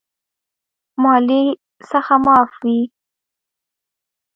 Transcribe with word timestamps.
مالیې 1.01 1.41
څخه 1.89 2.15
معاف 2.23 2.51
وي. 2.63 2.79